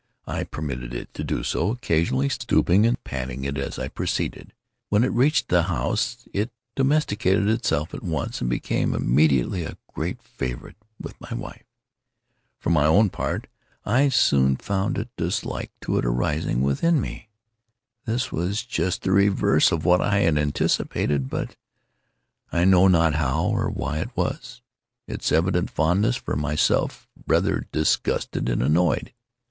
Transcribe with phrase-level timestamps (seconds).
[0.25, 4.51] I permitted it to do so; occasionally stooping and patting it as I proceeded.
[4.89, 10.23] When it reached the house it domesticated itself at once, and became immediately a great
[10.23, 11.65] favorite with my wife.
[12.57, 13.45] For my own part,
[13.85, 17.29] I soon found a dislike to it arising within me.
[18.05, 23.69] This was just the reverse of what I had anticipated; but—I know not how or
[23.69, 29.13] why it was—its evident fondness for myself rather disgusted and annoyed.